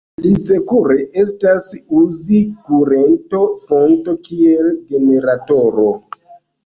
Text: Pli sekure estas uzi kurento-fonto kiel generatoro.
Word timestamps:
Pli 0.19 0.29
sekure 0.43 0.95
estas 1.23 1.67
uzi 1.99 2.41
kurento-fonto 2.69 4.17
kiel 4.31 4.73
generatoro. 4.95 5.87